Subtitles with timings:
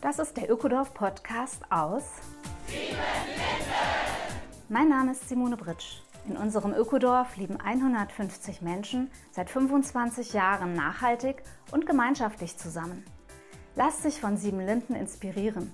[0.00, 2.04] Das ist der Ökodorf Podcast aus
[4.68, 6.02] Mein Name ist Simone Britsch.
[6.28, 13.04] In unserem Ökodorf leben 150 Menschen seit 25 Jahren nachhaltig und gemeinschaftlich zusammen.
[13.74, 15.72] Lass dich von Sieben Linden inspirieren.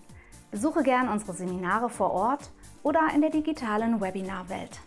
[0.50, 2.50] Besuche gern unsere Seminare vor Ort
[2.82, 4.80] oder in der digitalen Webinarwelt.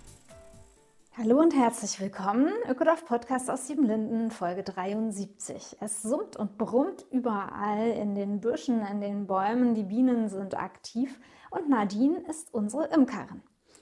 [1.20, 2.54] Hallo und herzlich willkommen.
[2.70, 5.78] Ökodorf Podcast aus Siebenlinden, Folge 73.
[5.80, 9.74] Es summt und brummt überall in den Büschen, in den Bäumen.
[9.74, 11.20] Die Bienen sind aktiv
[11.50, 13.42] und Nadine ist unsere Imkerin.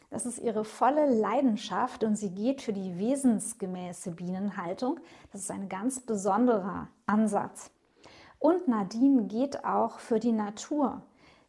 [0.10, 5.02] Das ist ihre volle Leidenschaft und sie geht für die wesensgemäße Bienenhaltung.
[5.34, 7.70] Das ist ein ganz besonderer Ansatz.
[8.40, 11.02] Und Nadine geht auch für die Natur.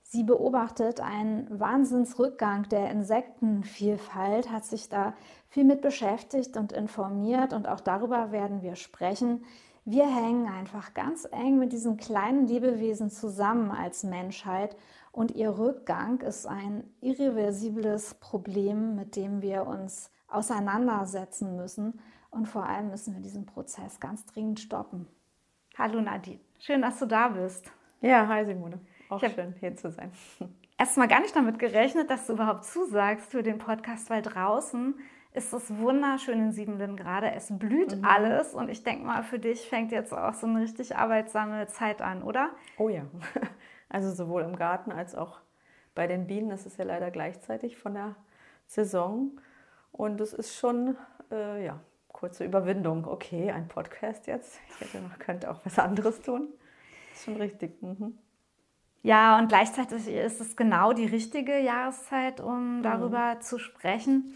[0.08, 5.14] Sie beobachtet einen Wahnsinnsrückgang der Insektenvielfalt, hat sich da
[5.48, 9.44] viel mit beschäftigt und informiert und auch darüber werden wir sprechen.
[9.84, 14.76] Wir hängen einfach ganz eng mit diesen kleinen Lebewesen zusammen als Menschheit
[15.10, 22.00] und ihr Rückgang ist ein irreversibles Problem, mit dem wir uns auseinandersetzen müssen
[22.30, 25.08] und vor allem müssen wir diesen Prozess ganz dringend stoppen.
[25.76, 27.72] Hallo Nadine, schön, dass du da bist.
[28.00, 28.78] Ja, hi Simone.
[29.08, 30.12] Auch schön, hier zu sein.
[30.78, 34.94] Erstmal gar nicht damit gerechnet, dass du überhaupt zusagst für den Podcast, weil draußen
[35.32, 37.30] ist es wunderschön in Siebenlinden gerade.
[37.32, 38.04] Es blüht mhm.
[38.04, 42.02] alles und ich denke mal, für dich fängt jetzt auch so eine richtig arbeitsame Zeit
[42.02, 42.50] an, oder?
[42.78, 43.02] Oh ja.
[43.88, 45.40] Also sowohl im Garten als auch
[45.94, 46.50] bei den Bienen.
[46.50, 48.16] Das ist ja leider gleichzeitig von der
[48.66, 49.40] Saison.
[49.92, 50.96] Und es ist schon,
[51.30, 53.06] äh, ja, kurze Überwindung.
[53.06, 54.58] Okay, ein Podcast jetzt.
[54.68, 56.48] Ich hätte noch, könnte auch was anderes tun.
[57.10, 57.80] Das ist schon richtig.
[57.80, 58.18] Mhm.
[59.06, 62.82] Ja, und gleichzeitig ist es genau die richtige Jahreszeit, um mhm.
[62.82, 63.40] darüber mhm.
[63.40, 64.34] zu sprechen.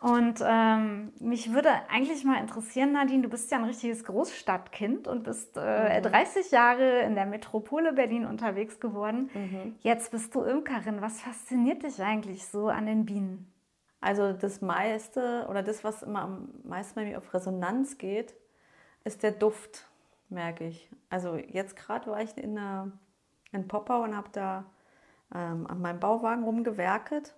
[0.00, 5.22] Und ähm, mich würde eigentlich mal interessieren, Nadine, du bist ja ein richtiges Großstadtkind und
[5.22, 6.02] bist äh, mhm.
[6.02, 9.30] 30 Jahre in der Metropole Berlin unterwegs geworden.
[9.34, 9.76] Mhm.
[9.82, 11.00] Jetzt bist du Imkerin.
[11.00, 13.52] Was fasziniert dich eigentlich so an den Bienen?
[14.00, 18.34] Also das meiste oder das, was immer am meisten bei mir auf Resonanz geht,
[19.04, 19.86] ist der Duft,
[20.28, 20.90] merke ich.
[21.08, 22.90] Also jetzt gerade war ich in einer
[23.52, 24.64] in Poppau und habe da
[25.34, 27.34] ähm, an meinem Bauwagen rumgewerket.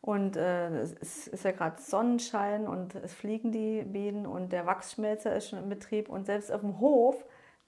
[0.00, 5.36] Und äh, es ist ja gerade Sonnenschein und es fliegen die Bienen und der Wachsschmelzer
[5.36, 6.08] ist schon in Betrieb.
[6.08, 7.24] Und selbst auf dem Hof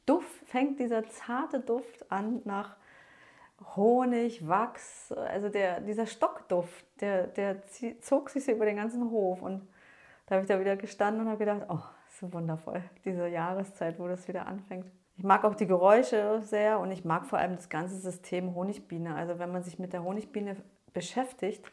[0.06, 2.76] Duft, fängt dieser zarte Duft an nach
[3.76, 7.62] Honig, Wachs, also der, dieser Stockduft, der, der
[8.00, 9.40] zog sich so über den ganzen Hof.
[9.40, 9.66] Und
[10.26, 11.82] da habe ich da wieder gestanden und habe gedacht, oh,
[12.20, 14.90] so wundervoll, diese Jahreszeit, wo das wieder anfängt.
[15.16, 19.14] Ich mag auch die Geräusche sehr und ich mag vor allem das ganze System Honigbiene.
[19.14, 20.56] Also wenn man sich mit der Honigbiene
[20.92, 21.70] beschäftigt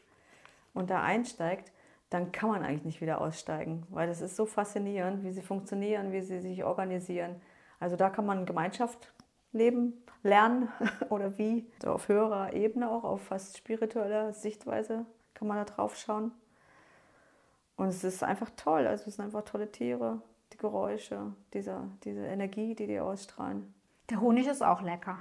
[0.73, 1.71] und da einsteigt,
[2.11, 6.11] dann kann man eigentlich nicht wieder aussteigen, weil das ist so faszinierend, wie sie funktionieren,
[6.11, 7.41] wie sie sich organisieren.
[7.79, 9.13] Also da kann man Gemeinschaft
[9.53, 10.69] leben, lernen
[11.09, 11.71] oder wie.
[11.81, 16.31] So auf höherer Ebene auch, auf fast spiritueller Sichtweise kann man da drauf schauen.
[17.75, 20.21] Und es ist einfach toll, also es sind einfach tolle Tiere
[20.61, 23.73] Geräusche, diese, diese Energie, die die ausstrahlen.
[24.11, 25.17] Der Honig ist auch lecker.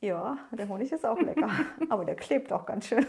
[0.00, 1.50] Ja, der Honig ist auch lecker,
[1.88, 3.04] aber der klebt auch ganz schön.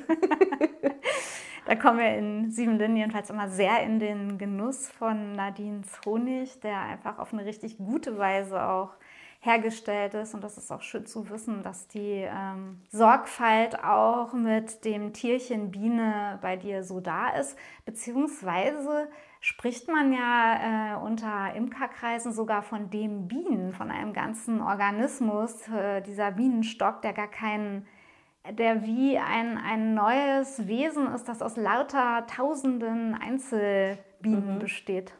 [1.68, 6.60] da kommen wir in Sieben Linden jedenfalls immer sehr in den Genuss von Nadines Honig,
[6.62, 8.94] der einfach auf eine richtig gute Weise auch
[9.42, 10.34] hergestellt ist.
[10.34, 15.70] Und das ist auch schön zu wissen, dass die ähm, Sorgfalt auch mit dem Tierchen
[15.70, 19.08] Biene bei dir so da ist, beziehungsweise
[19.46, 26.02] spricht man ja äh, unter Imkerkreisen sogar von dem Bienen, von einem ganzen Organismus, äh,
[26.02, 27.86] dieser Bienenstock, der gar keinen,
[28.50, 34.60] der wie ein, ein neues Wesen ist, das aus lauter tausenden Einzelbienen mhm.
[34.60, 35.14] besteht.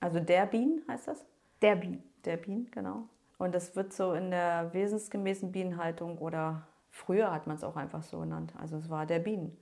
[0.00, 1.24] Also der Bienen heißt das?
[1.62, 2.02] Der Bienen.
[2.26, 3.08] Der Bienen, genau.
[3.38, 8.02] Und das wird so in der wesensgemäßen Bienenhaltung oder früher hat man es auch einfach
[8.02, 8.52] so genannt.
[8.60, 9.56] Also es war der Bienen.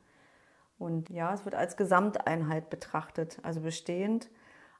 [0.80, 4.30] Und ja, es wird als Gesamteinheit betrachtet, also bestehend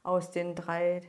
[0.03, 1.03] aus den drei,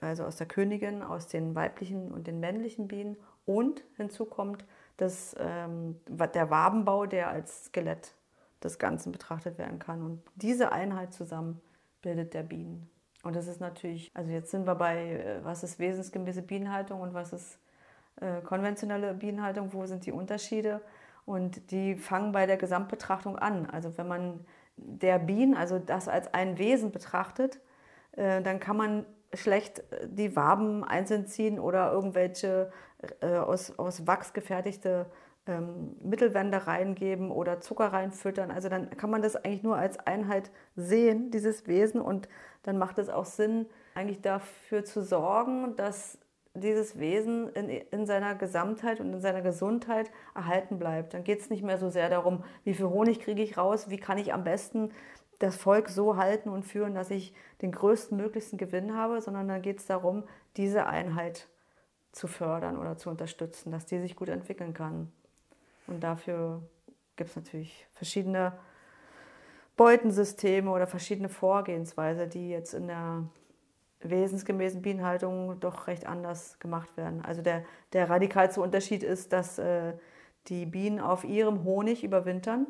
[0.00, 4.64] also aus der Königin, aus den weiblichen und den männlichen Bienen und hinzu kommt
[4.98, 8.14] das, ähm, der Wabenbau, der als Skelett
[8.62, 10.00] des Ganzen betrachtet werden kann.
[10.00, 11.60] Und diese Einheit zusammen
[12.00, 12.88] bildet der Bienen.
[13.24, 17.14] Und das ist natürlich, also jetzt sind wir bei, äh, was ist wesensgemäße Bienenhaltung und
[17.14, 17.58] was ist
[18.20, 20.80] äh, konventionelle Bienenhaltung, wo sind die Unterschiede?
[21.26, 23.66] Und die fangen bei der Gesamtbetrachtung an.
[23.66, 24.40] Also wenn man
[24.76, 27.60] der Bienen, also das als ein Wesen betrachtet,
[28.12, 32.70] äh, dann kann man schlecht äh, die Waben einzeln ziehen oder irgendwelche
[33.20, 35.06] äh, aus, aus Wachs gefertigte
[35.46, 38.50] ähm, Mittelwände reingeben oder Zucker reinfüttern.
[38.50, 42.00] Also dann kann man das eigentlich nur als Einheit sehen, dieses Wesen.
[42.00, 42.28] Und
[42.62, 46.18] dann macht es auch Sinn, eigentlich dafür zu sorgen, dass
[46.56, 51.14] dieses Wesen in, in seiner Gesamtheit und in seiner Gesundheit erhalten bleibt.
[51.14, 53.98] Dann geht es nicht mehr so sehr darum, wie viel Honig kriege ich raus, wie
[53.98, 54.90] kann ich am besten
[55.38, 59.62] das Volk so halten und führen, dass ich den größten möglichsten Gewinn habe, sondern dann
[59.62, 60.24] geht es darum,
[60.56, 61.48] diese Einheit
[62.12, 65.12] zu fördern oder zu unterstützen, dass die sich gut entwickeln kann.
[65.86, 66.62] Und dafür
[67.16, 68.58] gibt es natürlich verschiedene
[69.76, 73.24] Beutensysteme oder verschiedene Vorgehensweise, die jetzt in der
[74.10, 77.24] wesensgemäßen Bienenhaltung doch recht anders gemacht werden.
[77.24, 79.94] Also der, der radikalste Unterschied ist, dass äh,
[80.48, 82.66] die Bienen auf ihrem Honig überwintern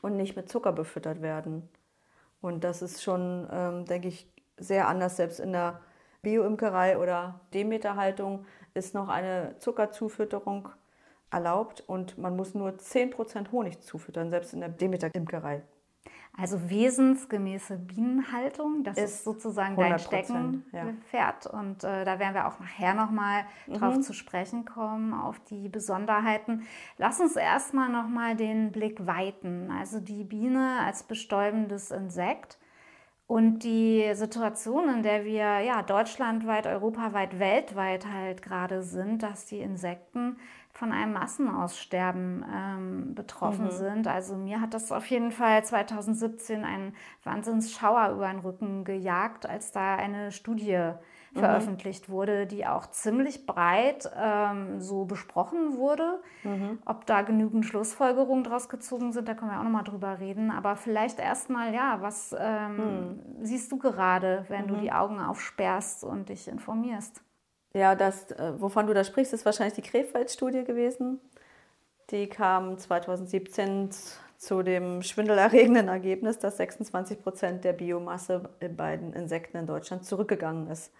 [0.00, 1.68] und nicht mit Zucker befüttert werden.
[2.40, 5.16] Und das ist schon, ähm, denke ich, sehr anders.
[5.16, 5.80] Selbst in der
[6.22, 10.68] Bioimkerei oder Demeterhaltung ist noch eine Zuckerzufütterung
[11.30, 15.62] erlaubt und man muss nur 10% Honig zufüttern, selbst in der Demeter-Imkerei.
[16.34, 21.44] Also wesensgemäße Bienenhaltung, das ist, ist sozusagen dein Steckenpferd.
[21.44, 21.50] Ja.
[21.50, 23.74] Und äh, da werden wir auch nachher nochmal mhm.
[23.74, 26.62] drauf zu sprechen kommen, auf die Besonderheiten.
[26.96, 29.70] Lass uns erstmal nochmal den Blick weiten.
[29.70, 32.58] Also die Biene als bestäubendes Insekt
[33.32, 39.60] und die Situation, in der wir ja deutschlandweit, europaweit, weltweit halt gerade sind, dass die
[39.60, 40.36] Insekten
[40.72, 43.70] von einem Massenaussterben ähm, betroffen mhm.
[43.70, 44.08] sind.
[44.08, 49.72] Also mir hat das auf jeden Fall 2017 einen Wahnsinnsschauer über den Rücken gejagt, als
[49.72, 50.92] da eine Studie
[51.34, 51.38] mhm.
[51.38, 56.22] veröffentlicht wurde, die auch ziemlich breit ähm, so besprochen wurde.
[56.42, 56.78] Mhm.
[56.86, 60.50] Ob da genügend Schlussfolgerungen draus gezogen sind, da können wir auch nochmal drüber reden.
[60.50, 63.20] Aber vielleicht erstmal, ja, was ähm, mhm.
[63.42, 64.80] siehst du gerade, wenn du mhm.
[64.80, 67.22] die Augen aufsperrst und dich informierst?
[67.74, 71.20] Ja, das, äh, wovon du da sprichst, ist wahrscheinlich die Krefeld-Studie gewesen.
[72.10, 73.90] Die kam 2017
[74.36, 80.68] zu dem schwindelerregenden Ergebnis, dass 26 Prozent der Biomasse bei den Insekten in Deutschland zurückgegangen
[80.68, 80.92] ist.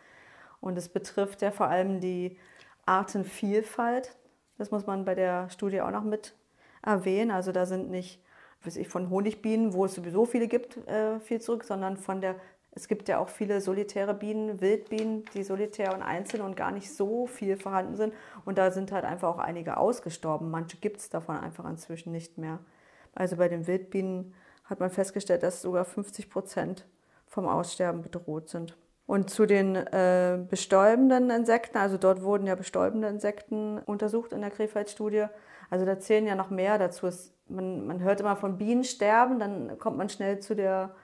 [0.60, 2.38] Und es betrifft ja vor allem die
[2.86, 4.16] Artenvielfalt.
[4.58, 6.34] Das muss man bei der Studie auch noch mit
[6.82, 7.30] erwähnen.
[7.32, 8.22] Also da sind nicht
[8.64, 12.36] weiß ich, von Honigbienen, wo es sowieso viele gibt, äh, viel zurück, sondern von der
[12.74, 16.92] es gibt ja auch viele solitäre Bienen, Wildbienen, die solitär und einzeln und gar nicht
[16.94, 18.14] so viel vorhanden sind.
[18.46, 20.50] Und da sind halt einfach auch einige ausgestorben.
[20.50, 22.60] Manche gibt es davon einfach inzwischen nicht mehr.
[23.14, 24.32] Also bei den Wildbienen
[24.64, 26.86] hat man festgestellt, dass sogar 50 Prozent
[27.26, 28.76] vom Aussterben bedroht sind.
[29.04, 34.50] Und zu den äh, bestäubenden Insekten, also dort wurden ja bestäubende Insekten untersucht in der
[34.50, 35.26] Krefeld-Studie.
[35.68, 37.06] Also da zählen ja noch mehr dazu.
[37.06, 40.94] Es, man, man hört immer von Bienensterben, dann kommt man schnell zu der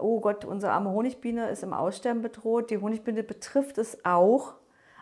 [0.00, 2.70] oh Gott, unsere arme Honigbiene ist im Aussterben bedroht.
[2.70, 4.54] Die Honigbiene betrifft es auch,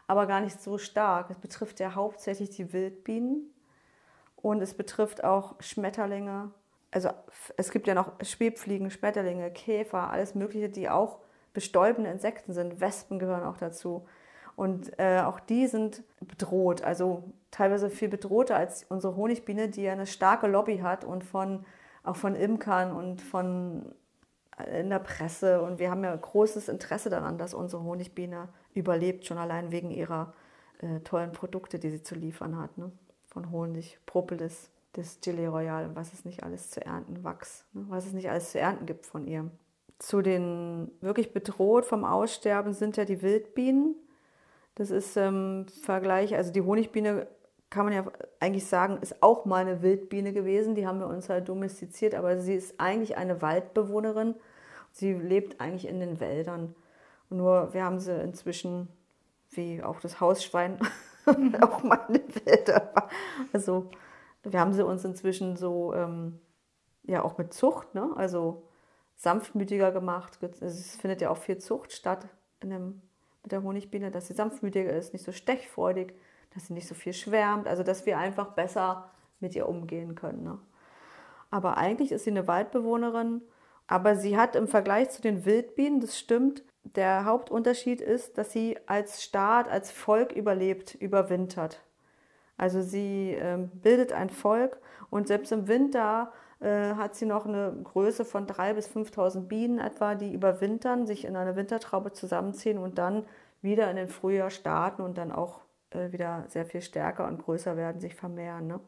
[0.06, 1.30] aber gar nicht so stark.
[1.30, 3.52] Es betrifft ja hauptsächlich die Wildbienen
[4.36, 6.50] und es betrifft auch Schmetterlinge.
[6.90, 7.10] Also
[7.56, 11.18] es gibt ja noch Schwebfliegen, Schmetterlinge, Käfer, alles Mögliche, die auch
[11.52, 12.80] bestäubende Insekten sind.
[12.80, 14.06] Wespen gehören auch dazu.
[14.56, 19.92] Und äh, auch die sind bedroht, also teilweise viel bedrohter als unsere Honigbiene, die ja
[19.92, 21.64] eine starke Lobby hat und von,
[22.02, 23.94] auch von Imkern und von
[24.62, 29.38] in der Presse und wir haben ja großes Interesse daran, dass unsere Honigbiene überlebt, schon
[29.38, 30.32] allein wegen ihrer
[30.80, 32.78] äh, tollen Produkte, die sie zu liefern hat.
[32.78, 32.90] Ne?
[33.26, 37.84] Von Honig, Propolis, das Gelee Royal, was es nicht alles zu ernten, Wachs, ne?
[37.88, 39.50] was es nicht alles zu ernten gibt von ihr.
[39.98, 43.94] Zu den wirklich bedroht vom Aussterben sind ja die Wildbienen.
[44.74, 47.26] Das ist im Vergleich, also die Honigbiene
[47.70, 48.04] kann man ja
[48.40, 50.74] eigentlich sagen, ist auch mal eine Wildbiene gewesen.
[50.74, 54.34] Die haben wir uns halt domestiziert, aber sie ist eigentlich eine Waldbewohnerin
[54.92, 56.74] Sie lebt eigentlich in den Wäldern.
[57.28, 58.88] Nur wir haben sie inzwischen,
[59.50, 60.78] wie auch das Hausschwein,
[61.60, 62.88] auch mal in den Wäldern.
[63.52, 63.90] Also
[64.42, 66.40] wir haben sie uns inzwischen so, ähm,
[67.04, 68.10] ja auch mit Zucht, ne?
[68.16, 68.62] also
[69.16, 70.38] sanftmütiger gemacht.
[70.60, 72.26] Es findet ja auch viel Zucht statt
[72.62, 73.02] dem,
[73.42, 76.14] mit der Honigbiene, dass sie sanftmütiger ist, nicht so stechfreudig,
[76.54, 80.42] dass sie nicht so viel schwärmt, also dass wir einfach besser mit ihr umgehen können.
[80.42, 80.58] Ne?
[81.50, 83.42] Aber eigentlich ist sie eine Waldbewohnerin
[83.90, 88.78] aber sie hat im Vergleich zu den Wildbienen, das stimmt, der Hauptunterschied ist, dass sie
[88.86, 91.82] als Staat, als Volk überlebt, überwintert.
[92.56, 94.78] Also sie äh, bildet ein Volk
[95.10, 99.80] und selbst im Winter äh, hat sie noch eine Größe von 3.000 bis 5.000 Bienen
[99.80, 103.26] etwa, die überwintern, sich in eine Wintertraube zusammenziehen und dann
[103.60, 107.76] wieder in den Frühjahr starten und dann auch äh, wieder sehr viel stärker und größer
[107.76, 108.68] werden, sich vermehren.
[108.68, 108.80] Ne?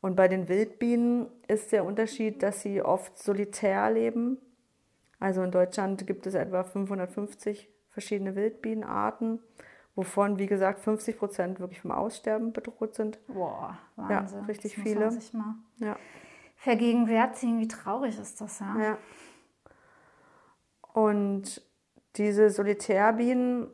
[0.00, 4.38] Und bei den Wildbienen ist der Unterschied, dass sie oft solitär leben.
[5.18, 9.40] Also in Deutschland gibt es etwa 550 verschiedene Wildbienenarten,
[9.96, 13.18] wovon, wie gesagt, 50 Prozent wirklich vom Aussterben bedroht sind.
[13.26, 14.40] Boah, Wahnsinn.
[14.40, 15.04] Ja, richtig das viele.
[15.06, 15.96] Muss man sich mal ja.
[16.56, 18.76] vergegenwärtigen, wie traurig ist das ja.
[18.80, 18.98] ja.
[20.92, 21.60] Und
[22.16, 23.68] diese Solitärbienen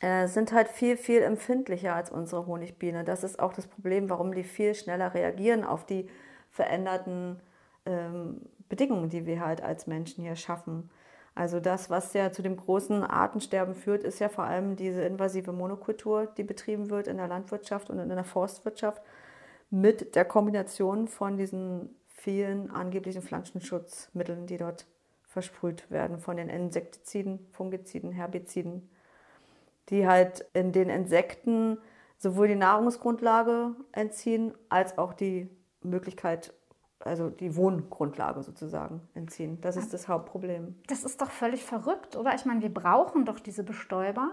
[0.00, 3.04] äh, sind halt viel, viel empfindlicher als unsere Honigbiene.
[3.04, 6.08] Das ist auch das Problem, warum die viel schneller reagieren auf die
[6.50, 7.40] veränderten
[7.86, 10.90] ähm, Bedingungen, die wir halt als Menschen hier schaffen.
[11.34, 15.52] Also das, was ja zu dem großen Artensterben führt, ist ja vor allem diese invasive
[15.52, 19.02] Monokultur, die betrieben wird in der Landwirtschaft und in der Forstwirtschaft
[19.70, 24.86] mit der Kombination von diesen vielen angeblichen Pflanzenschutzmitteln, die dort
[25.26, 28.90] versprüht werden, von den Insektiziden, Fungiziden, Herbiziden,
[29.90, 31.78] die halt in den Insekten
[32.16, 35.48] sowohl die Nahrungsgrundlage entziehen, als auch die
[35.82, 36.52] Möglichkeit
[37.02, 39.58] also die Wohngrundlage sozusagen entziehen.
[39.62, 40.74] Das ist das Hauptproblem.
[40.86, 42.34] Das ist doch völlig verrückt, oder?
[42.34, 44.32] Ich meine, wir brauchen doch diese Bestäuber.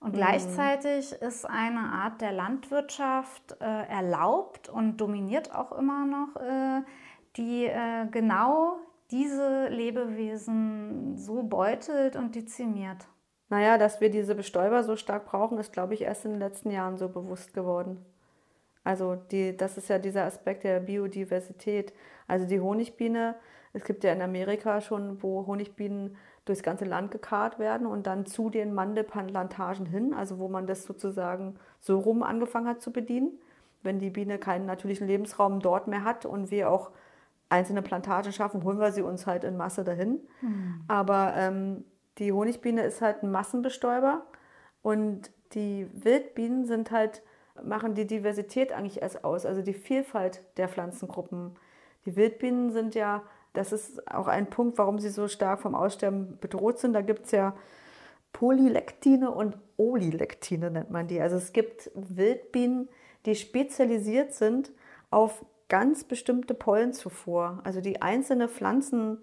[0.00, 0.16] Und mhm.
[0.16, 6.82] gleichzeitig ist eine Art der Landwirtschaft äh, erlaubt und dominiert auch immer noch, äh,
[7.36, 8.78] die äh, genau
[9.10, 13.06] diese Lebewesen so beutelt und dezimiert.
[13.48, 16.70] Naja, dass wir diese Bestäuber so stark brauchen, ist, glaube ich, erst in den letzten
[16.70, 18.04] Jahren so bewusst geworden.
[18.82, 21.92] Also die, das ist ja dieser Aspekt der Biodiversität.
[22.26, 23.34] Also die Honigbiene,
[23.72, 28.26] es gibt ja in Amerika schon, wo Honigbienen durchs ganze Land gekarrt werden und dann
[28.26, 33.38] zu den Mandelplantagen hin, also wo man das sozusagen so rum angefangen hat zu bedienen.
[33.82, 36.90] Wenn die Biene keinen natürlichen Lebensraum dort mehr hat und wir auch
[37.48, 40.20] einzelne Plantagen schaffen, holen wir sie uns halt in Masse dahin.
[40.40, 40.84] Mhm.
[40.88, 41.84] Aber ähm,
[42.18, 44.26] die Honigbiene ist halt ein Massenbestäuber
[44.82, 47.22] und die Wildbienen sind halt
[47.62, 51.54] machen die Diversität eigentlich erst aus, also die Vielfalt der Pflanzengruppen.
[52.04, 56.38] Die Wildbienen sind ja, das ist auch ein Punkt, warum sie so stark vom Aussterben
[56.40, 56.92] bedroht sind.
[56.92, 57.54] Da gibt es ja
[58.32, 61.20] Polylektine und Olilektine nennt man die.
[61.20, 62.88] Also es gibt Wildbienen,
[63.24, 64.70] die spezialisiert sind
[65.10, 69.18] auf ganz bestimmte Pollenzufuhr, also die einzelne Pflanzen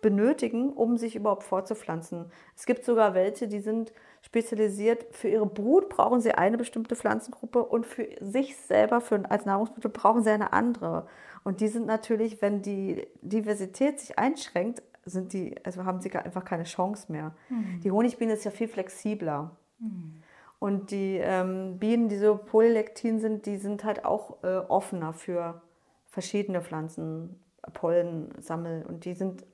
[0.00, 2.26] benötigen, um sich überhaupt fortzupflanzen.
[2.56, 5.06] Es gibt sogar welche, die sind spezialisiert.
[5.10, 9.90] Für ihre Brut brauchen sie eine bestimmte Pflanzengruppe und für sich selber für, als Nahrungsmittel
[9.90, 11.06] brauchen sie eine andere.
[11.44, 16.44] Und die sind natürlich, wenn die Diversität sich einschränkt, sind die, also haben sie einfach
[16.44, 17.34] keine Chance mehr.
[17.48, 17.80] Mhm.
[17.82, 19.56] Die Honigbiene ist ja viel flexibler.
[19.78, 20.22] Mhm.
[20.58, 25.62] Und die ähm, Bienen, die so polylektin sind, die sind halt auch äh, offener für
[26.08, 27.40] verschiedene Pflanzen,
[27.74, 28.84] Pollen sammeln.
[28.84, 29.44] Und die sind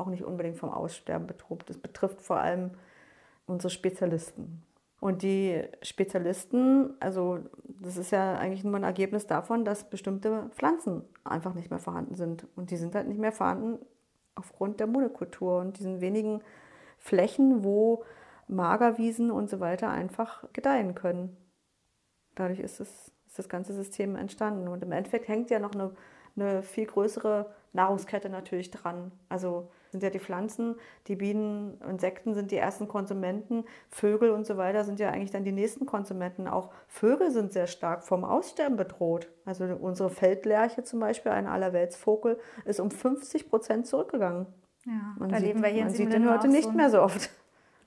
[0.00, 1.64] auch nicht unbedingt vom Aussterben bedroht.
[1.66, 2.72] Das betrifft vor allem
[3.46, 4.62] unsere Spezialisten.
[5.00, 7.38] Und die Spezialisten, also
[7.80, 12.16] das ist ja eigentlich nur ein Ergebnis davon, dass bestimmte Pflanzen einfach nicht mehr vorhanden
[12.16, 12.46] sind.
[12.54, 13.78] Und die sind halt nicht mehr vorhanden
[14.34, 16.42] aufgrund der Monokultur und diesen wenigen
[16.98, 18.04] Flächen, wo
[18.46, 21.36] Magerwiesen und so weiter einfach gedeihen können.
[22.34, 24.68] Dadurch ist, es, ist das ganze System entstanden.
[24.68, 25.92] Und im Endeffekt hängt ja noch eine,
[26.36, 29.12] eine viel größere Nahrungskette natürlich dran.
[29.30, 34.56] Also sind ja die Pflanzen, die Bienen, Insekten sind die ersten Konsumenten, Vögel und so
[34.56, 36.48] weiter sind ja eigentlich dann die nächsten Konsumenten.
[36.48, 39.28] Auch Vögel sind sehr stark vom Aussterben bedroht.
[39.44, 44.46] Also unsere Feldlerche zum Beispiel, ein Allerweltsvogel, ist um 50 Prozent zurückgegangen.
[44.86, 46.90] Ja, man da sieht, leben wir hier man in sieht den heute nicht so mehr
[46.90, 47.30] so oft.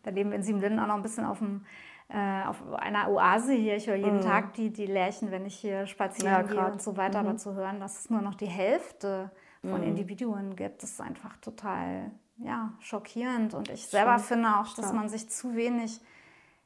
[0.04, 1.66] Da leben wir in Siebenlinden auch noch ein bisschen auf dem
[2.10, 3.76] äh, auf einer Oase hier.
[3.76, 4.22] Ich höre jeden mhm.
[4.22, 7.22] Tag die, die Lärchen, wenn ich hier spazieren ja, gehe und so weiter.
[7.22, 7.30] Mhm.
[7.30, 9.32] Aber zu hören, dass es nur noch die Hälfte
[9.64, 9.88] von mhm.
[9.88, 10.84] Individuen gibt.
[10.84, 13.54] Ist einfach total ja, schockierend.
[13.54, 14.28] Und ich selber Stimmt.
[14.28, 16.00] finde auch, dass man sich zu wenig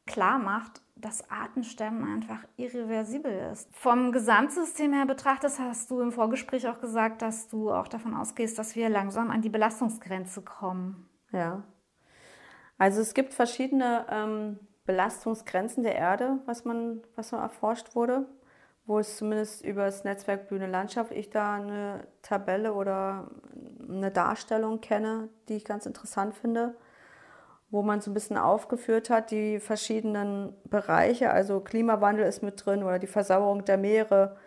[0.06, 3.70] klar macht, dass Artensterben einfach irreversibel ist.
[3.76, 8.58] Vom Gesamtsystem her betrachtet, hast du im Vorgespräch auch gesagt, dass du auch davon ausgehst,
[8.58, 11.08] dass wir langsam an die Belastungsgrenze kommen.
[11.32, 11.64] Ja.
[12.80, 18.26] Also es gibt verschiedene ähm, Belastungsgrenzen der Erde, was man, was man erforscht wurde
[18.88, 23.30] wo es zumindest über das Netzwerk Bühne Landschaft ich da eine Tabelle oder
[23.88, 26.74] eine Darstellung kenne, die ich ganz interessant finde,
[27.70, 32.82] wo man so ein bisschen aufgeführt hat, die verschiedenen Bereiche, also Klimawandel ist mit drin
[32.82, 34.38] oder die Versauerung der Meere,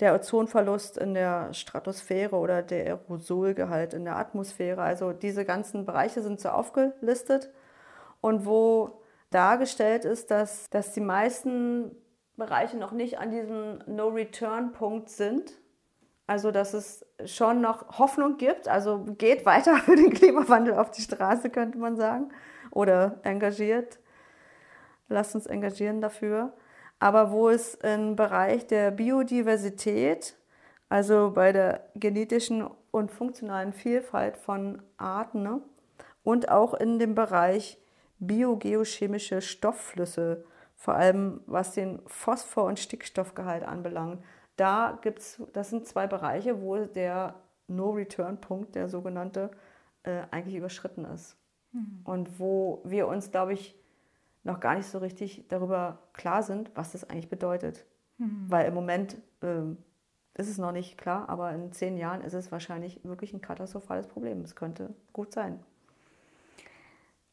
[0.00, 4.82] der Ozonverlust in der Stratosphäre oder der Aerosolgehalt in der Atmosphäre.
[4.82, 7.50] Also diese ganzen Bereiche sind so aufgelistet
[8.20, 9.00] und wo
[9.30, 11.92] dargestellt ist, dass, dass die meisten
[12.36, 15.58] Bereiche noch nicht an diesem No-Return-Punkt sind.
[16.26, 18.68] Also, dass es schon noch Hoffnung gibt.
[18.68, 22.30] Also geht weiter für den Klimawandel auf die Straße, könnte man sagen.
[22.70, 23.98] Oder engagiert.
[25.08, 26.52] Lasst uns engagieren dafür.
[26.98, 30.36] Aber wo es im Bereich der Biodiversität,
[30.88, 35.60] also bei der genetischen und funktionalen Vielfalt von Arten ne,
[36.22, 37.78] und auch in dem Bereich
[38.18, 40.44] biogeochemische Stoffflüsse,
[40.76, 44.22] vor allem was den Phosphor- und Stickstoffgehalt anbelangt.
[44.56, 47.34] Da gibt's, das sind zwei Bereiche, wo der
[47.68, 49.50] No-Return-Punkt, der sogenannte,
[50.04, 51.36] äh, eigentlich überschritten ist.
[51.72, 52.00] Mhm.
[52.04, 53.74] Und wo wir uns, glaube ich,
[54.44, 57.84] noch gar nicht so richtig darüber klar sind, was das eigentlich bedeutet.
[58.18, 58.46] Mhm.
[58.48, 59.62] Weil im Moment äh,
[60.34, 64.06] ist es noch nicht klar, aber in zehn Jahren ist es wahrscheinlich wirklich ein katastrophales
[64.06, 64.42] Problem.
[64.42, 65.58] Es könnte gut sein.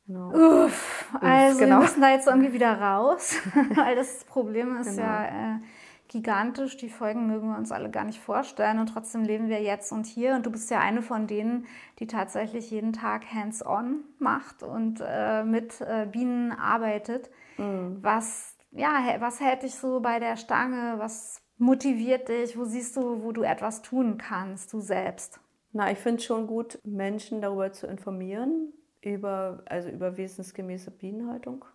[0.08, 0.66] Genau.
[0.66, 1.78] Uff, also genau.
[1.78, 3.36] wir müssen da jetzt irgendwie wieder raus,
[3.76, 5.02] weil das Problem ist genau.
[5.02, 5.60] ja äh,
[6.08, 6.78] gigantisch.
[6.78, 10.06] Die Folgen mögen wir uns alle gar nicht vorstellen und trotzdem leben wir jetzt und
[10.06, 10.36] hier.
[10.36, 11.66] Und du bist ja eine von denen,
[12.00, 17.30] die tatsächlich jeden Tag hands-on macht und äh, mit äh, Bienen arbeitet.
[17.58, 17.98] Mhm.
[18.02, 20.96] Was, ja, was hält dich so bei der Stange?
[20.98, 22.58] Was motiviert dich?
[22.58, 25.40] Wo siehst du, wo du etwas tun kannst, du selbst?
[25.72, 31.66] Na, ich finde es schon gut, Menschen darüber zu informieren, über, also über wesensgemäße Bienenhaltung.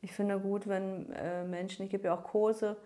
[0.00, 2.76] Ich finde gut, wenn äh, Menschen, ich gebe ja auch Kurse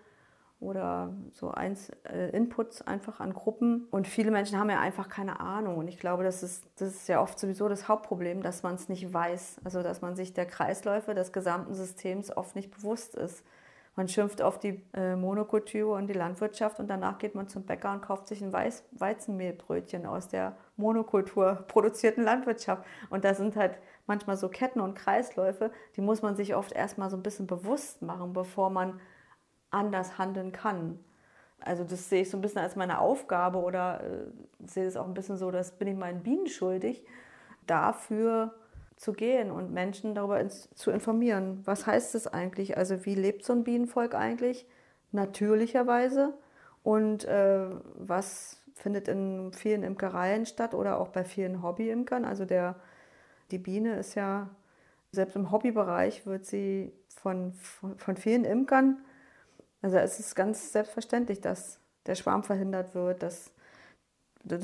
[0.59, 3.87] oder so eins, äh, Inputs einfach an Gruppen.
[3.89, 5.77] Und viele Menschen haben ja einfach keine Ahnung.
[5.77, 8.87] Und ich glaube, das ist, das ist ja oft sowieso das Hauptproblem, dass man es
[8.87, 9.61] nicht weiß.
[9.63, 13.43] Also dass man sich der Kreisläufe des gesamten Systems oft nicht bewusst ist.
[13.95, 17.91] Man schimpft auf die äh, Monokultur und die Landwirtschaft und danach geht man zum Bäcker
[17.91, 22.85] und kauft sich ein Weiß Weizenmehlbrötchen aus der Monokultur produzierten Landwirtschaft.
[23.09, 27.09] Und da sind halt manchmal so Ketten und Kreisläufe, die muss man sich oft erstmal
[27.09, 28.99] so ein bisschen bewusst machen, bevor man
[29.71, 30.99] anders handeln kann.
[31.59, 35.05] Also das sehe ich so ein bisschen als meine Aufgabe oder äh, sehe es auch
[35.05, 37.05] ein bisschen so, das bin ich meinen Bienen schuldig,
[37.67, 38.53] dafür
[39.01, 41.61] zu gehen und Menschen darüber ins, zu informieren.
[41.65, 42.77] Was heißt es eigentlich?
[42.77, 44.67] Also wie lebt so ein Bienenvolk eigentlich?
[45.11, 46.35] Natürlicherweise.
[46.83, 47.65] Und äh,
[47.95, 52.25] was findet in vielen Imkereien statt oder auch bei vielen Hobbyimkern?
[52.25, 52.75] Also der,
[53.49, 54.51] die Biene ist ja,
[55.11, 59.03] selbst im Hobbybereich wird sie von, von, von vielen Imkern,
[59.81, 63.51] also es ist ganz selbstverständlich, dass der Schwarm verhindert wird, dass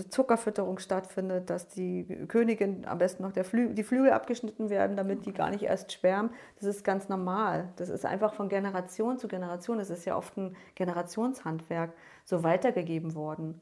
[0.10, 5.34] Zuckerfütterung stattfindet, dass die Königin am besten noch Flü die Flügel abgeschnitten werden, damit die
[5.34, 6.32] gar nicht erst schwärmen.
[6.56, 7.70] Das ist ganz normal.
[7.76, 11.94] Das ist einfach von Generation zu Generation, das ist ja oft ein Generationshandwerk,
[12.26, 13.62] so weitergegeben worden.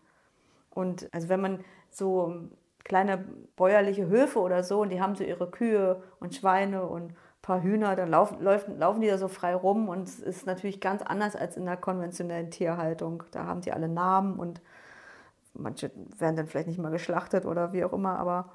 [0.70, 2.50] Und also wenn man so
[2.84, 7.16] kleine bäuerliche Höfe oder so und die haben so ihre Kühe und Schweine und ein
[7.42, 10.80] paar Hühner, dann laufen, laufen, laufen die da so frei rum und es ist natürlich
[10.80, 13.24] ganz anders als in der konventionellen Tierhaltung.
[13.32, 14.62] Da haben die alle Namen und
[15.58, 18.54] manche werden dann vielleicht nicht mal geschlachtet oder wie auch immer, aber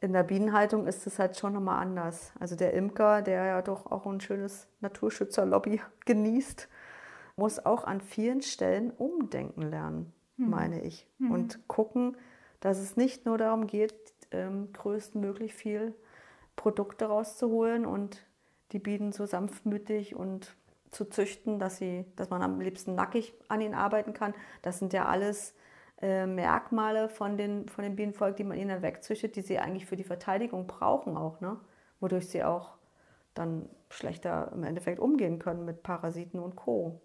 [0.00, 2.32] in der Bienenhaltung ist es halt schon nochmal anders.
[2.38, 6.68] Also der Imker, der ja doch auch ein schönes Naturschützerlobby genießt,
[7.36, 10.50] muss auch an vielen Stellen umdenken lernen, mhm.
[10.50, 11.08] meine ich.
[11.18, 11.30] Mhm.
[11.30, 12.16] Und gucken,
[12.60, 13.94] dass es nicht nur darum geht,
[14.30, 15.94] ähm, größtmöglich viel
[16.56, 18.24] Produkte rauszuholen und
[18.72, 20.54] die Bienen so sanftmütig und
[20.90, 24.34] zu züchten, dass, sie, dass man am liebsten nackig an ihnen arbeiten kann.
[24.62, 25.54] Das sind ja alles
[26.00, 29.96] äh, Merkmale von den, von den Bienenvolk, die man ihnen wegzüchtet, die sie eigentlich für
[29.96, 31.56] die Verteidigung brauchen auch, ne?
[32.00, 32.76] wodurch sie auch
[33.34, 37.00] dann schlechter im Endeffekt umgehen können mit Parasiten und Co.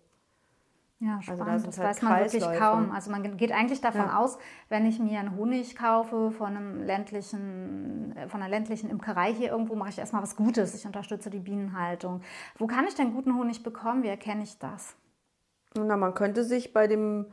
[0.99, 1.49] Ja, spannend.
[1.49, 2.91] Also da das halt weiß man wirklich kaum.
[2.91, 4.19] Also man geht eigentlich davon ja.
[4.19, 4.37] aus,
[4.69, 9.51] wenn ich mir einen Honig kaufe von, einem ländlichen, äh, von einer ländlichen Imkerei hier
[9.51, 10.73] irgendwo, mache ich erstmal was Gutes.
[10.75, 12.21] Ich unterstütze die Bienenhaltung.
[12.57, 14.03] Wo kann ich denn guten Honig bekommen?
[14.03, 14.95] Wie erkenne ich das?
[15.75, 17.25] Na, man könnte sich bei dem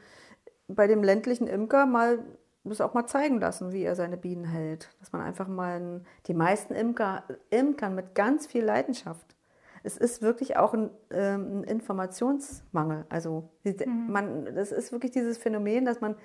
[0.75, 2.21] bei dem ländlichen Imker mal
[2.65, 4.91] das auch mal zeigen lassen, wie er seine Bienen hält.
[5.01, 9.35] Dass man einfach mal ein, die meisten Imker imkern mit ganz viel Leidenschaft.
[9.83, 13.07] Es ist wirklich auch ein, ähm, ein Informationsmangel.
[13.09, 14.07] Also mhm.
[14.09, 16.17] man, das ist wirklich dieses Phänomen, dass man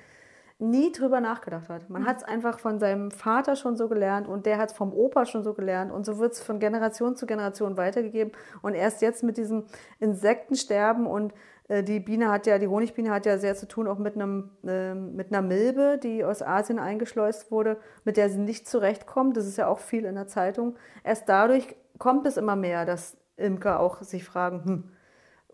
[0.58, 1.90] nie drüber nachgedacht hat.
[1.90, 2.08] Man mhm.
[2.08, 5.26] hat es einfach von seinem Vater schon so gelernt und der hat es vom Opa
[5.26, 8.34] schon so gelernt und so wird es von Generation zu Generation weitergegeben.
[8.62, 9.66] Und erst jetzt mit diesem
[10.00, 11.36] Insektensterben und äh,
[11.68, 14.94] die Biene hat ja, die Honigbiene hat ja sehr zu tun auch mit, einem, äh,
[14.94, 19.36] mit einer Milbe, die aus Asien eingeschleust wurde, mit der sie nicht zurechtkommt.
[19.36, 20.76] Das ist ja auch viel in der Zeitung.
[21.04, 24.84] Erst dadurch kommt es immer mehr, dass Imker auch sich fragen hm,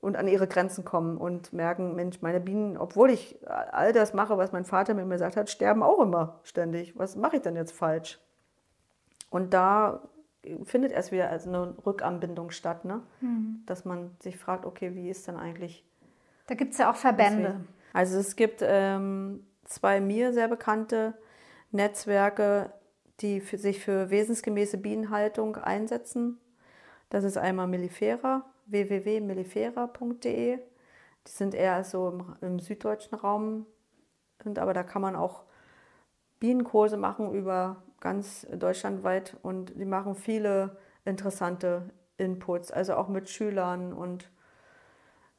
[0.01, 4.37] und an ihre Grenzen kommen und merken, Mensch, meine Bienen, obwohl ich all das mache,
[4.37, 6.97] was mein Vater mir gesagt hat, sterben auch immer ständig.
[6.97, 8.19] Was mache ich denn jetzt falsch?
[9.29, 10.01] Und da
[10.63, 13.01] findet erst wieder also eine Rückanbindung statt, ne?
[13.21, 13.63] Mhm.
[13.65, 15.85] dass man sich fragt, okay, wie ist denn eigentlich
[16.51, 17.43] da gibt es ja auch Verbände.
[17.43, 17.67] Deswegen.
[17.93, 21.13] Also es gibt ähm, zwei mir sehr bekannte
[21.71, 22.73] Netzwerke,
[23.21, 26.41] die für sich für wesensgemäße Bienenhaltung einsetzen.
[27.09, 30.57] Das ist einmal Mellifera, www.mellifera.de.
[30.57, 33.65] Die sind eher so im, im süddeutschen Raum,
[34.43, 35.43] und, aber da kann man auch
[36.41, 43.93] Bienenkurse machen über ganz deutschlandweit und die machen viele interessante Inputs, also auch mit Schülern
[43.93, 44.29] und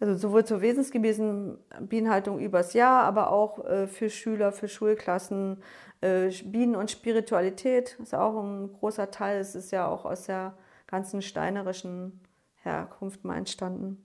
[0.03, 5.63] also sowohl zur wesensgemäßen Bienenhaltung übers Jahr, aber auch äh, für Schüler, für Schulklassen.
[6.01, 9.39] Äh, Bienen und Spiritualität ist auch ein großer Teil.
[9.39, 10.55] Es ist ja auch aus der
[10.89, 12.21] ganzen steinerischen
[12.57, 14.05] Herkunft mal entstanden.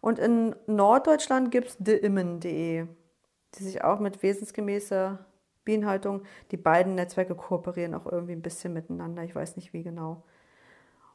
[0.00, 2.86] Und in Norddeutschland gibt es deimmen.de,
[3.54, 5.18] die sich auch mit wesensgemäßer
[5.66, 6.22] Bienenhaltung,
[6.52, 10.24] die beiden Netzwerke kooperieren auch irgendwie ein bisschen miteinander, ich weiß nicht wie genau.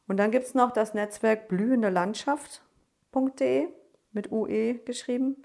[0.07, 3.69] Und dann gibt es noch das Netzwerk blühende Landschaft.de
[4.17, 5.38] mit UE geschrieben.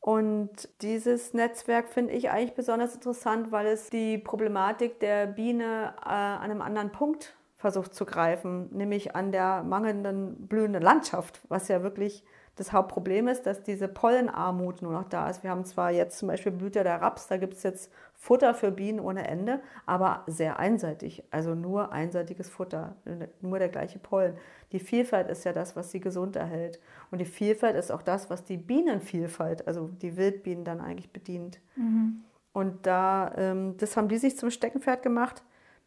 [0.00, 6.08] Und dieses Netzwerk finde ich eigentlich besonders interessant, weil es die Problematik der Biene äh,
[6.08, 11.82] an einem anderen Punkt versucht zu greifen, nämlich an der mangelnden blühenden Landschaft, was ja
[11.82, 12.24] wirklich
[12.56, 15.42] das Hauptproblem ist, dass diese Pollenarmut nur noch da ist.
[15.42, 18.70] Wir haben zwar jetzt zum Beispiel Blüte der Raps, da gibt es jetzt Futter für
[18.70, 21.22] Bienen ohne Ende, aber sehr einseitig.
[21.30, 22.96] Also nur einseitiges Futter,
[23.42, 24.38] nur der gleiche Pollen.
[24.72, 26.80] Die Vielfalt ist ja das, was sie gesund erhält.
[27.10, 31.60] Und die Vielfalt ist auch das, was die Bienenvielfalt, also die Wildbienen dann eigentlich bedient.
[31.76, 32.24] Mhm.
[32.54, 35.42] Und da, ähm, das haben die sich zum Steckenpferd gemacht,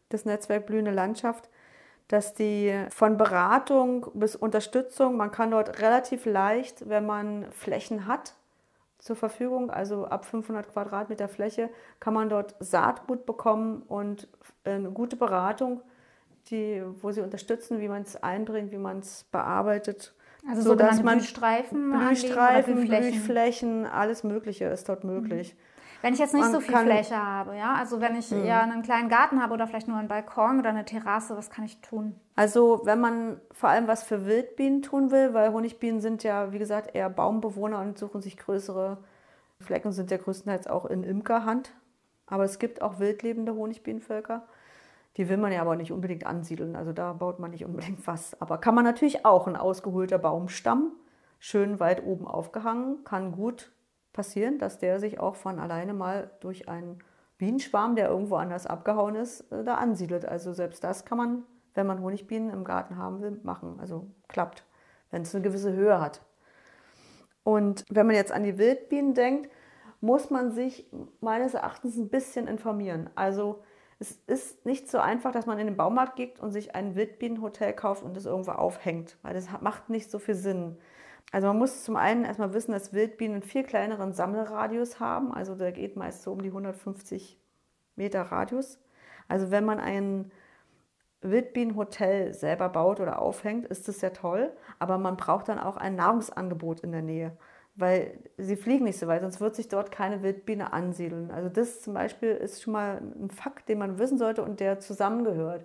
[0.08, 1.50] das Netzwerk Blühende Landschaft
[2.10, 8.34] dass die von Beratung bis Unterstützung, man kann dort relativ leicht, wenn man Flächen hat,
[8.98, 11.70] zur Verfügung, also ab 500 Quadratmeter Fläche,
[12.00, 14.26] kann man dort Saatgut bekommen und
[14.64, 15.82] eine gute Beratung,
[16.50, 20.12] die, wo sie unterstützen, wie man es einbringt, wie man es bearbeitet.
[20.48, 25.54] Also so dass man Blühstreifen, Blühstreifen Blühflächen, alles Mögliche ist dort möglich.
[25.54, 25.69] Mhm.
[26.02, 28.44] Wenn ich jetzt nicht so viel Fläche habe, ja, also wenn ich mhm.
[28.44, 31.64] eher einen kleinen Garten habe oder vielleicht nur einen Balkon oder eine Terrasse, was kann
[31.64, 32.18] ich tun?
[32.36, 36.58] Also wenn man vor allem was für Wildbienen tun will, weil Honigbienen sind ja, wie
[36.58, 38.98] gesagt, eher Baumbewohner und suchen sich größere
[39.60, 41.74] Flecken, sind ja größtenteils auch in Imkerhand.
[42.26, 44.46] Aber es gibt auch wildlebende Honigbienenvölker.
[45.16, 46.76] Die will man ja aber nicht unbedingt ansiedeln.
[46.76, 48.40] Also da baut man nicht unbedingt was.
[48.40, 50.92] Aber kann man natürlich auch ein ausgeholter Baumstamm,
[51.40, 53.72] schön weit oben aufgehangen, kann gut
[54.12, 56.98] passieren, dass der sich auch von alleine mal durch einen
[57.38, 60.26] Bienenschwarm, der irgendwo anders abgehauen ist, äh, da ansiedelt.
[60.26, 61.42] Also selbst das kann man,
[61.74, 63.78] wenn man Honigbienen im Garten haben will, machen.
[63.80, 64.64] Also klappt,
[65.10, 66.20] wenn es eine gewisse Höhe hat.
[67.42, 69.50] Und wenn man jetzt an die Wildbienen denkt,
[70.00, 73.10] muss man sich meines Erachtens ein bisschen informieren.
[73.14, 73.62] Also
[73.98, 77.74] es ist nicht so einfach, dass man in den Baumarkt geht und sich ein Wildbienenhotel
[77.74, 80.78] kauft und es irgendwo aufhängt, weil das macht nicht so viel Sinn.
[81.30, 85.32] Also man muss zum einen erstmal wissen, dass Wildbienen einen viel kleineren Sammelradius haben.
[85.32, 87.38] Also der geht meist so um die 150
[87.96, 88.80] Meter Radius.
[89.28, 90.32] Also wenn man ein
[91.22, 94.50] Wildbienenhotel selber baut oder aufhängt, ist das sehr toll.
[94.78, 97.36] Aber man braucht dann auch ein Nahrungsangebot in der Nähe,
[97.76, 101.30] weil sie fliegen nicht so weit, sonst wird sich dort keine Wildbiene ansiedeln.
[101.30, 104.80] Also das zum Beispiel ist schon mal ein Fakt, den man wissen sollte und der
[104.80, 105.64] zusammengehört.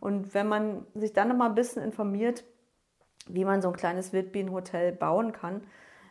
[0.00, 2.44] Und wenn man sich dann noch mal ein bisschen informiert,
[3.28, 5.62] wie man so ein kleines Wildbienenhotel bauen kann.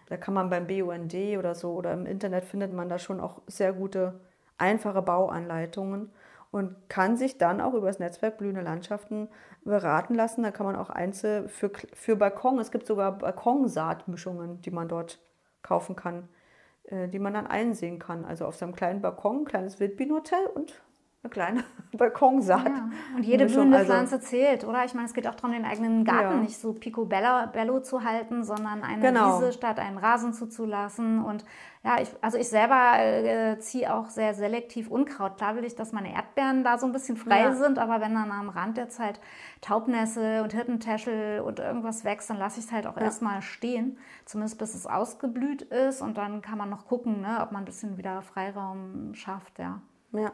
[0.07, 3.41] Da kann man beim BUND oder so oder im Internet findet man da schon auch
[3.47, 4.19] sehr gute,
[4.57, 6.11] einfache Bauanleitungen
[6.51, 9.27] und kann sich dann auch über das Netzwerk Blühende Landschaften
[9.63, 10.43] beraten lassen.
[10.43, 15.19] Da kann man auch Einzel für, für Balkon, es gibt sogar Balkonsaatmischungen, die man dort
[15.61, 16.29] kaufen kann,
[16.85, 18.25] äh, die man dann einsehen kann.
[18.25, 20.81] Also auf seinem kleinen Balkon, kleines Wildbienenhotel und
[21.27, 21.63] eine kleine
[21.97, 22.67] Balkonsaat.
[22.67, 22.89] Ja.
[23.15, 24.85] Und jede blühende also, Pflanze zählt, oder?
[24.85, 26.41] Ich meine, es geht auch darum, den eigenen Garten ja.
[26.41, 29.39] nicht so picobello zu halten, sondern eine genau.
[29.39, 31.23] Wiese statt einen Rasen zuzulassen.
[31.23, 31.45] Und
[31.83, 35.37] ja, ich, also ich selber äh, ziehe auch sehr selektiv Unkraut.
[35.37, 37.55] Klar will ich, dass meine Erdbeeren da so ein bisschen frei ja.
[37.55, 39.19] sind, aber wenn dann am Rand der Zeit
[39.61, 44.59] Taubnässe und Hirtentäschel und irgendwas wächst, dann lasse ich es halt auch erstmal stehen, zumindest
[44.59, 46.01] bis es ausgeblüht ist.
[46.01, 49.81] Und dann kann man noch gucken, ne, ob man ein bisschen wieder Freiraum schafft, ja.
[50.13, 50.31] Ja,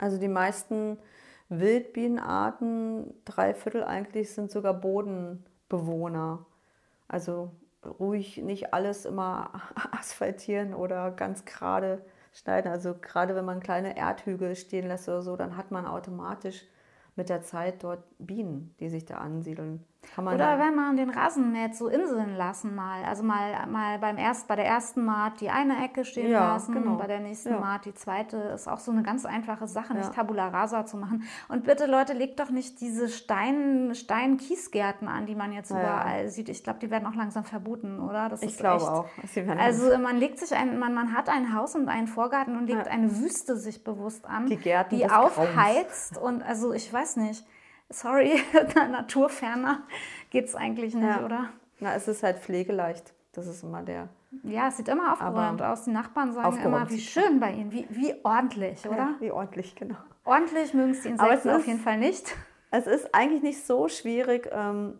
[0.00, 0.98] also die meisten
[1.50, 6.46] Wildbienenarten, drei Viertel eigentlich, sind sogar Bodenbewohner.
[7.08, 7.50] Also
[7.84, 9.52] ruhig nicht alles immer
[9.92, 12.70] asphaltieren oder ganz gerade schneiden.
[12.70, 16.64] Also gerade wenn man kleine Erdhügel stehen lässt oder so, dann hat man automatisch
[17.16, 19.84] mit der Zeit dort Bienen, die sich da ansiedeln.
[20.16, 23.04] Oder wenn man den Rasen mäht, so Inseln lassen mal.
[23.04, 26.72] Also mal, mal beim erst, bei der ersten Maat die eine Ecke stehen ja, lassen
[26.72, 26.92] genau.
[26.92, 27.60] und bei der nächsten ja.
[27.60, 28.36] Maat die zweite.
[28.36, 31.24] Ist auch so eine ganz einfache Sache, nicht Tabula Rasa zu machen.
[31.48, 35.80] Und bitte Leute, legt doch nicht diese Stein, Stein-Kiesgärten an, die man jetzt ja.
[35.80, 36.48] überall sieht.
[36.48, 38.28] Ich glaube, die werden auch langsam verboten, oder?
[38.28, 38.82] Das ich glaube
[39.22, 39.58] echt, auch.
[39.58, 42.88] Also man legt sich ein, man, man hat ein Haus und einen Vorgarten und legt
[42.88, 46.18] eine Wüste sich bewusst an, die, Gärten die aufheizt.
[46.18, 47.46] Und also ich weiß nicht
[47.90, 48.40] sorry,
[48.74, 49.82] naturferner
[50.30, 51.24] geht es eigentlich nicht, ja.
[51.24, 51.50] oder?
[51.80, 53.12] Na, es ist halt pflegeleicht.
[53.32, 54.08] Das ist immer der.
[54.42, 55.84] Ja, es sieht immer aufgeräumt aus.
[55.84, 58.96] Die Nachbarn sagen immer, wie schön bei ihnen, wie, wie ordentlich, oder?
[58.96, 59.96] Ja, wie ordentlich, genau.
[60.24, 62.36] Ordentlich mögen es die Insekten es auf jeden Fall nicht.
[62.70, 64.98] Es ist eigentlich nicht so schwierig, ähm,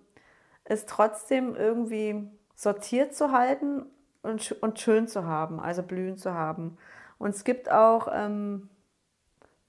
[0.64, 3.86] es trotzdem irgendwie sortiert zu halten
[4.22, 6.76] und, und schön zu haben, also blühen zu haben.
[7.18, 8.68] Und es gibt auch ähm,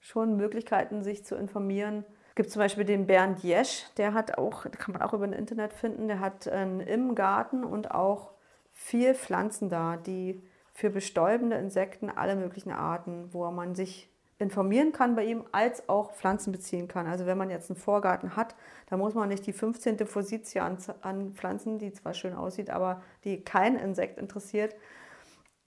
[0.00, 4.92] schon Möglichkeiten, sich zu informieren, gibt zum Beispiel den Bernd Jesch, der hat auch, kann
[4.92, 8.30] man auch über das Internet finden, der hat einen im Garten und auch
[8.72, 10.42] vier Pflanzen da, die
[10.72, 16.12] für bestäubende Insekten alle möglichen Arten, wo man sich informieren kann bei ihm, als auch
[16.12, 17.06] Pflanzen beziehen kann.
[17.06, 18.54] Also wenn man jetzt einen Vorgarten hat,
[18.90, 20.06] dann muss man nicht die 15.
[20.06, 24.74] Forsythie anpflanzen, die zwar schön aussieht, aber die kein Insekt interessiert,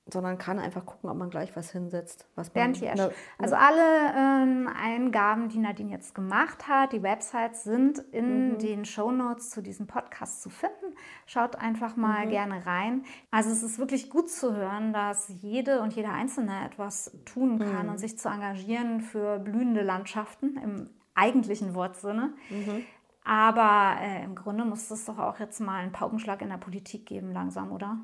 [0.08, 2.28] sondern kann einfach gucken, ob man gleich was hinsetzt.
[2.36, 3.00] Was Bernd Jersch.
[3.00, 8.58] Ne, also alle ähm, Eingaben, die Nadine jetzt gemacht hat, die Websites sind in mhm.
[8.60, 10.96] den Show Notes zu diesem Podcast zu finden.
[11.26, 12.30] Schaut einfach mal mhm.
[12.30, 13.04] gerne rein.
[13.32, 17.88] Also es ist wirklich gut zu hören, dass jede und jeder Einzelne etwas tun kann
[17.88, 17.94] mhm.
[17.94, 22.34] und sich zu engagieren für blühende Landschaften im eigentlichen Wortsinne.
[22.52, 22.86] Mhm.
[23.24, 27.08] Aber äh, im Grunde muss es doch auch jetzt mal einen Paukenschlag in der Politik
[27.08, 27.98] geben, langsam, oder?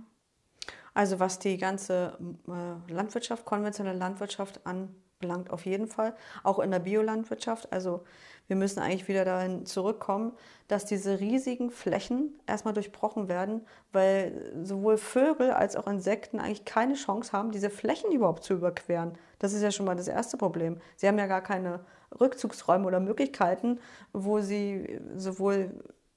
[0.94, 6.16] Also was die ganze äh, Landwirtschaft, konventionelle Landwirtschaft anbelangt, auf jeden Fall.
[6.44, 7.72] Auch in der Biolandwirtschaft.
[7.72, 8.04] Also
[8.48, 10.34] wir müssen eigentlich wieder dahin zurückkommen,
[10.68, 13.62] dass diese riesigen Flächen erstmal durchbrochen werden,
[13.94, 19.14] weil sowohl Vögel als auch Insekten eigentlich keine Chance haben, diese Flächen überhaupt zu überqueren.
[19.40, 20.82] Das ist ja schon mal das erste Problem.
[20.98, 21.86] Sie haben ja gar keine
[22.20, 23.80] Rückzugsräume oder Möglichkeiten,
[24.12, 25.72] wo sie sowohl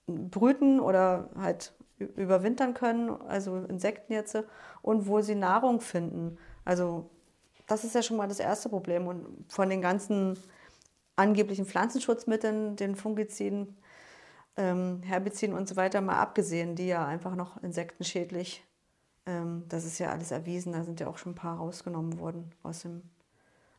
[0.07, 4.37] brüten oder halt überwintern können, also Insekten jetzt,
[4.83, 6.39] und wo sie Nahrung finden.
[6.65, 7.11] Also
[7.67, 9.07] das ist ja schon mal das erste Problem.
[9.07, 10.39] Und von den ganzen
[11.17, 13.77] angeblichen Pflanzenschutzmitteln, den Fungiziden,
[14.57, 18.65] ähm, Herbiziden und so weiter mal abgesehen, die ja einfach noch insektenschädlich,
[19.27, 22.53] ähm, das ist ja alles erwiesen, da sind ja auch schon ein paar rausgenommen worden
[22.63, 23.03] aus, dem,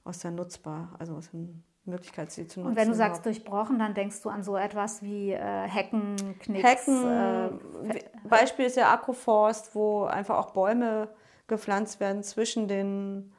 [0.03, 2.71] aus der Nutzbar, also aus dem Möglichkeit, sie zu nutzen.
[2.71, 6.67] Und wenn du sagst durchbrochen, dann denkst du an so etwas wie äh, Hecken, Knicks.
[6.67, 7.05] Hecken,
[7.89, 11.09] äh, Beispiel ist ja Agroforst, wo einfach auch Bäume
[11.47, 13.31] gepflanzt werden zwischen den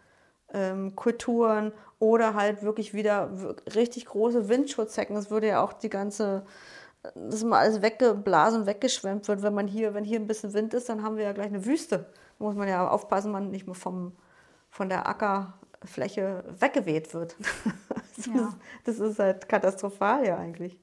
[0.52, 3.30] ähm, Kulturen oder halt wirklich wieder
[3.74, 5.16] richtig große Windschutzhecken.
[5.16, 6.44] Das würde ja auch die ganze,
[7.14, 9.42] dass mal alles weggeblasen und weggeschwemmt wird.
[9.42, 11.64] Wenn man hier, wenn hier ein bisschen Wind ist, dann haben wir ja gleich eine
[11.64, 12.10] Wüste.
[12.38, 14.12] Da muss man ja aufpassen, man nicht mehr vom,
[14.70, 17.36] von der Ackerfläche weggeweht wird.
[18.24, 18.48] Das, ja.
[18.48, 20.78] ist, das ist halt katastrophal ja eigentlich.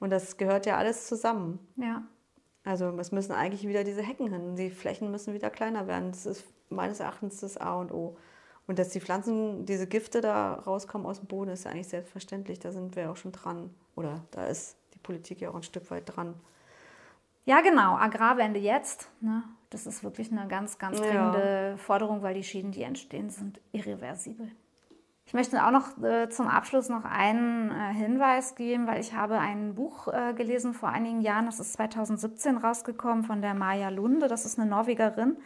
[0.00, 1.58] Und das gehört ja alles zusammen.
[1.76, 2.02] Ja.
[2.64, 4.56] Also es müssen eigentlich wieder diese Hecken hin.
[4.56, 6.10] Die Flächen müssen wieder kleiner werden.
[6.10, 8.16] Das ist meines Erachtens das A und O.
[8.66, 12.58] Und dass die Pflanzen, diese Gifte da rauskommen aus dem Boden, ist ja eigentlich selbstverständlich.
[12.58, 13.74] Da sind wir auch schon dran.
[13.96, 16.34] Oder da ist die Politik ja auch ein Stück weit dran.
[17.44, 17.96] Ja, genau.
[17.96, 19.10] Agrarwende jetzt.
[19.20, 19.42] Ne?
[19.70, 21.76] Das ist wirklich eine ganz, ganz dringende ja.
[21.76, 24.50] Forderung, weil die Schäden, die entstehen, sind irreversibel.
[25.30, 29.38] Ich möchte auch noch äh, zum Abschluss noch einen äh, Hinweis geben, weil ich habe
[29.38, 34.26] ein Buch äh, gelesen vor einigen Jahren, das ist 2017 rausgekommen von der Maja Lunde,
[34.26, 35.36] das ist eine Norwegerin.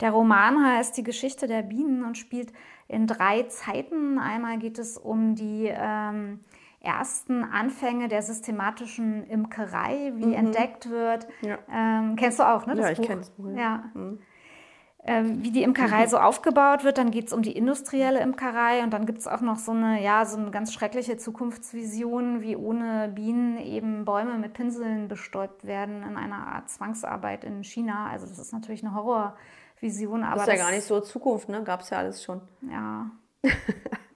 [0.00, 2.52] Der Roman heißt Die Geschichte der Bienen und spielt
[2.88, 4.18] in drei Zeiten.
[4.18, 6.40] Einmal geht es um die ähm,
[6.80, 10.32] ersten Anfänge der systematischen Imkerei, wie mhm.
[10.32, 11.28] entdeckt wird.
[11.42, 11.58] Ja.
[11.72, 12.74] Ähm, kennst du auch, ne?
[12.74, 13.56] Das ja, ich kenne das Buch.
[13.56, 13.84] Ja.
[13.94, 14.18] Mhm.
[15.08, 16.98] Ähm, wie die Imkerei so aufgebaut wird.
[16.98, 20.02] Dann geht es um die industrielle Imkerei und dann gibt es auch noch so eine,
[20.02, 26.02] ja, so eine ganz schreckliche Zukunftsvision, wie ohne Bienen eben Bäume mit Pinseln bestäubt werden
[26.02, 28.10] in einer Art Zwangsarbeit in China.
[28.10, 30.24] Also das ist natürlich eine Horrorvision.
[30.24, 31.64] Aber das ist ja gar nicht so Zukunft, ne?
[31.64, 32.42] Gab es ja alles schon.
[32.70, 33.10] Ja.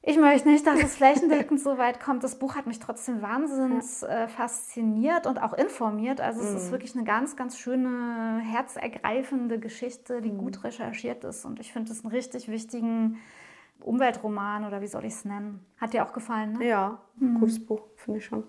[0.05, 2.25] Ich möchte nicht, dass es flächendeckend so weit kommt.
[2.25, 6.21] Das Buch hat mich trotzdem wahnsinnig äh, fasziniert und auch informiert.
[6.21, 6.57] Also es mm.
[6.57, 6.71] ist mhm.
[6.73, 10.39] wirklich eine ganz, ganz schöne, herzergreifende Geschichte, die mm.
[10.39, 11.45] gut recherchiert ist.
[11.45, 13.21] Und ich finde es einen richtig wichtigen
[13.81, 15.65] Umweltroman oder wie soll ich es nennen.
[15.81, 16.67] Hat dir auch gefallen, ne?
[16.67, 17.39] Ja, mm.
[17.39, 18.43] gutes Buch, finde ich schon.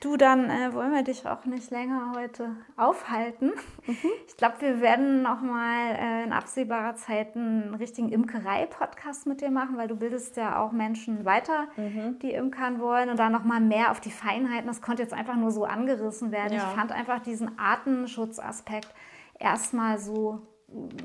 [0.00, 3.52] Du, dann äh, wollen wir dich auch nicht länger heute aufhalten.
[3.86, 3.96] Mhm.
[4.26, 9.50] Ich glaube, wir werden noch mal äh, in absehbarer Zeit einen richtigen Imkerei-Podcast mit dir
[9.50, 12.18] machen, weil du bildest ja auch Menschen weiter, mhm.
[12.20, 14.66] die imkern wollen und da noch mal mehr auf die Feinheiten.
[14.66, 16.54] Das konnte jetzt einfach nur so angerissen werden.
[16.54, 16.70] Ja.
[16.70, 18.88] Ich fand einfach diesen Artenschutzaspekt
[19.38, 20.40] erstmal so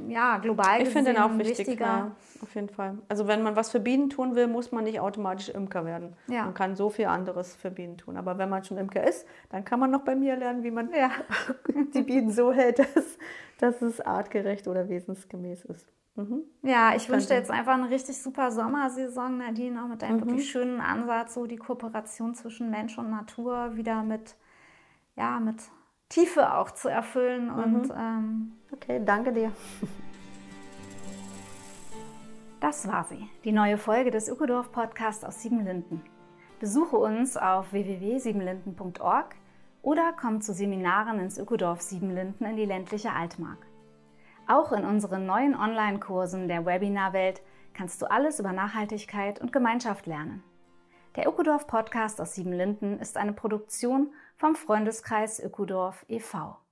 [0.08, 1.86] ja, global ich finde den auch wichtig, wichtiger.
[1.86, 2.98] Ja, auf jeden Fall.
[3.10, 6.14] Also wenn man was für Bienen tun will, muss man nicht automatisch Imker werden.
[6.28, 6.46] Ja.
[6.46, 8.18] Man kann so viel anderes für Bienen tun.
[8.18, 10.92] Aber wenn man schon Imker ist, dann kann man noch bei mir lernen, wie man
[10.94, 11.10] ja.
[11.94, 13.18] die Bienen so hält, dass,
[13.58, 15.88] dass es artgerecht oder wesensgemäß ist.
[16.16, 16.44] Mhm.
[16.62, 20.22] Ja, ich wünsche dir jetzt einfach eine richtig super Sommersaison, Nadine, auch mit deinem mhm.
[20.22, 24.36] wirklich schönen Ansatz, so die Kooperation zwischen Mensch und Natur wieder mit,
[25.18, 25.58] ja, mit
[26.10, 27.48] Tiefe auch zu erfüllen.
[27.48, 27.64] Mhm.
[27.64, 29.52] Und, ähm, okay, danke dir.
[32.62, 36.02] Das war sie, die neue Folge des Ökodorf Podcasts aus Siebenlinden.
[36.60, 39.36] Besuche uns auf www.siebenlinden.org
[39.82, 43.60] oder komm zu Seminaren ins Ökodorf Siebenlinden in die ländliche Altmark.
[44.48, 47.42] Auch in unseren neuen Online-Kursen der Webinarwelt
[47.74, 50.44] kannst du alles über Nachhaltigkeit und Gemeinschaft lernen.
[51.18, 56.65] Der Ökodorf Podcast aus Siebenlinden ist eine Produktion vom Freundeskreis Ökodorf e.V.